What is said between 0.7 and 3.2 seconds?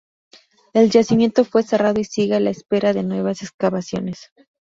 El yacimiento fue cerrado y sigue a la espera de